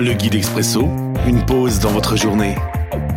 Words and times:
Le 0.00 0.12
guide 0.12 0.36
expresso, 0.36 0.82
une 1.26 1.44
pause 1.44 1.80
dans 1.80 1.90
votre 1.90 2.16
journée. 2.16 2.54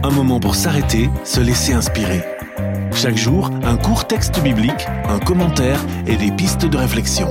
Un 0.01 0.09
moment 0.09 0.39
pour 0.39 0.55
s'arrêter, 0.55 1.11
se 1.23 1.39
laisser 1.39 1.73
inspirer. 1.73 2.21
Chaque 2.95 3.17
jour, 3.17 3.51
un 3.61 3.77
court 3.77 4.07
texte 4.07 4.41
biblique, 4.41 4.87
un 5.07 5.19
commentaire 5.19 5.79
et 6.07 6.15
des 6.15 6.31
pistes 6.31 6.65
de 6.65 6.77
réflexion. 6.77 7.27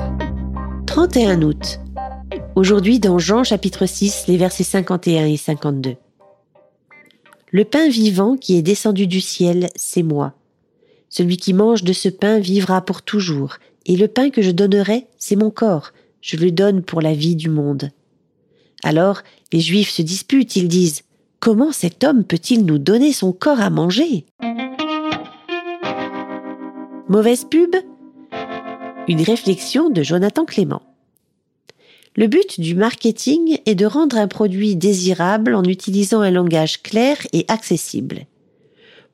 31 0.87 1.43
août. 1.43 1.81
Aujourd'hui 2.55 3.01
dans 3.01 3.19
Jean 3.19 3.43
chapitre 3.43 3.87
6, 3.87 4.27
les 4.29 4.37
versets 4.37 4.63
51 4.63 5.27
et 5.27 5.37
52. 5.37 5.97
Le 7.51 7.65
pain 7.65 7.89
vivant 7.89 8.37
qui 8.37 8.57
est 8.57 8.63
descendu 8.63 9.09
du 9.09 9.21
ciel, 9.21 9.67
c'est 9.75 10.05
moi. 10.05 10.35
Celui 11.09 11.39
qui 11.39 11.55
mange 11.55 11.83
de 11.83 11.93
ce 11.93 12.09
pain 12.09 12.39
vivra 12.39 12.83
pour 12.83 13.03
toujours, 13.03 13.57
et 13.85 13.97
le 13.97 14.07
pain 14.07 14.31
que 14.31 14.43
je 14.43 14.53
donnerai, 14.53 15.09
c'est 15.19 15.35
mon 15.35 15.51
corps, 15.51 15.91
je 16.21 16.37
le 16.37 16.53
donne 16.53 16.83
pour 16.83 17.01
la 17.01 17.15
vie 17.15 17.35
du 17.35 17.49
monde. 17.49 17.91
Alors 18.83 19.23
les 19.53 19.61
Juifs 19.61 19.91
se 19.91 20.03
disputent, 20.03 20.57
ils 20.57 20.69
disent 20.69 21.03
Comment 21.41 21.73
cet 21.73 22.05
homme 22.05 22.25
peut-il 22.25 22.67
nous 22.67 22.79
donner 22.79 23.13
son 23.13 23.33
corps 23.33 23.61
à 23.61 23.71
manger? 23.71 24.27
Mauvaise 27.09 27.45
pub? 27.45 27.75
Une 29.09 29.23
réflexion 29.23 29.91
de 29.91 30.03
Jonathan 30.03 30.45
Clément. 30.45 30.83
Le 32.17 32.27
but 32.27 32.61
du 32.61 32.75
marketing 32.75 33.59
est 33.67 33.75
de 33.75 33.87
rendre 33.87 34.17
un 34.17 34.29
produit 34.29 34.77
désirable 34.77 35.55
en 35.55 35.65
utilisant 35.65 36.21
un 36.21 36.31
langage 36.31 36.83
clair 36.83 37.17
et 37.33 37.45
accessible. 37.49 38.27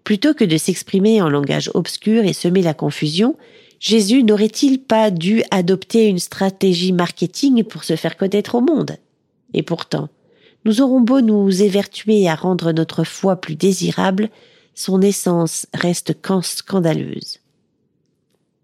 Plutôt 0.02 0.34
que 0.34 0.44
de 0.44 0.56
s'exprimer 0.56 1.22
en 1.22 1.28
langage 1.28 1.70
obscur 1.74 2.24
et 2.24 2.32
semer 2.32 2.62
la 2.62 2.74
confusion, 2.74 3.36
Jésus 3.80 4.24
n'aurait-il 4.24 4.80
pas 4.80 5.10
dû 5.10 5.42
adopter 5.50 6.06
une 6.06 6.18
stratégie 6.18 6.92
marketing 6.92 7.64
pour 7.64 7.84
se 7.84 7.96
faire 7.96 8.16
connaître 8.16 8.54
au 8.54 8.60
monde? 8.60 8.96
Et 9.54 9.62
pourtant, 9.62 10.08
nous 10.64 10.80
aurons 10.80 11.00
beau 11.00 11.20
nous 11.20 11.62
évertuer 11.62 12.28
à 12.28 12.34
rendre 12.34 12.72
notre 12.72 13.04
foi 13.04 13.36
plus 13.36 13.54
désirable, 13.54 14.30
son 14.74 15.00
essence 15.00 15.66
reste 15.72 16.14
scandaleuse. 16.42 17.38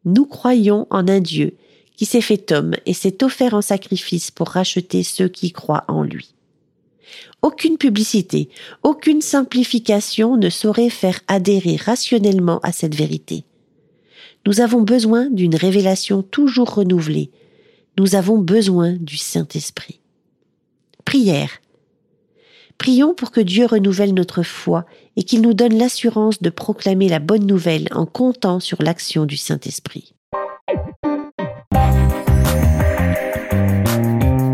Nous 0.04 0.26
croyons 0.26 0.86
en 0.90 1.06
un 1.08 1.20
Dieu 1.20 1.56
qui 1.96 2.06
s'est 2.06 2.20
fait 2.20 2.50
homme 2.52 2.74
et 2.86 2.94
s'est 2.94 3.22
offert 3.22 3.54
en 3.54 3.62
sacrifice 3.62 4.30
pour 4.30 4.48
racheter 4.48 5.04
ceux 5.04 5.28
qui 5.28 5.52
croient 5.52 5.84
en 5.88 6.02
lui. 6.02 6.34
Aucune 7.42 7.78
publicité, 7.78 8.48
aucune 8.82 9.20
simplification 9.20 10.36
ne 10.36 10.50
saurait 10.50 10.90
faire 10.90 11.20
adhérer 11.28 11.76
rationnellement 11.76 12.58
à 12.60 12.72
cette 12.72 12.94
vérité. 12.94 13.44
Nous 14.46 14.60
avons 14.60 14.80
besoin 14.80 15.30
d'une 15.30 15.54
révélation 15.54 16.22
toujours 16.22 16.74
renouvelée. 16.74 17.30
Nous 17.98 18.16
avons 18.16 18.38
besoin 18.38 18.94
du 18.94 19.16
Saint-Esprit. 19.16 20.01
Prière. 21.04 21.50
Prions 22.78 23.14
pour 23.14 23.30
que 23.30 23.40
Dieu 23.40 23.66
renouvelle 23.66 24.14
notre 24.14 24.42
foi 24.42 24.84
et 25.16 25.22
qu'il 25.22 25.40
nous 25.40 25.54
donne 25.54 25.76
l'assurance 25.76 26.42
de 26.42 26.50
proclamer 26.50 27.08
la 27.08 27.20
bonne 27.20 27.46
nouvelle 27.46 27.86
en 27.92 28.06
comptant 28.06 28.60
sur 28.60 28.82
l'action 28.82 29.24
du 29.24 29.36
Saint-Esprit. 29.36 30.14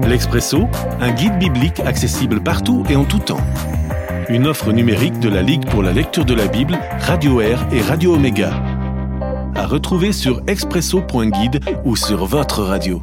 L'Expresso, 0.07 0.67
un 1.01 1.11
guide 1.13 1.39
biblique 1.39 1.81
accessible 1.81 2.43
partout 2.43 2.83
et 2.89 2.97
en 2.97 3.05
tout 3.05 3.19
temps. 3.19 3.41
Une 4.29 4.47
offre 4.47 4.73
numérique 4.73 5.21
de 5.21 5.29
la 5.29 5.43
Ligue 5.43 5.67
pour 5.67 5.83
la 5.83 5.93
lecture 5.93 6.25
de 6.25 6.35
la 6.35 6.49
Bible, 6.49 6.79
Radio 6.99 7.41
Air 7.41 7.67
et 7.73 7.81
Radio 7.81 8.15
Omega. 8.15 8.51
À 9.55 9.67
retrouver 9.67 10.13
sur 10.13 10.43
expresso.guide 10.47 11.61
ou 11.85 11.97
sur 11.97 12.27
votre 12.27 12.63
radio. 12.63 13.03